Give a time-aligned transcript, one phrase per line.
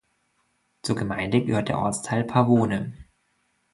[0.81, 2.97] Zur Gemeinde gehört der Ortsteil Pavone.